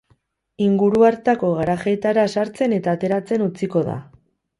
[0.67, 3.99] Inguru hartako garajeetara sartzen eta ateratzen utziko da.